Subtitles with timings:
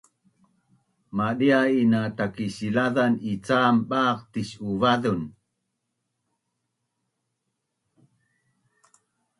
[1.17, 5.21] madia’in na Takisilazan ican baq tis’uvazun